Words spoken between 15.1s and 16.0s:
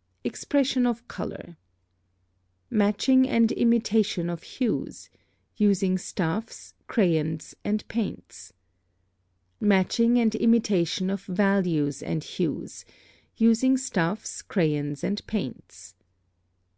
paints).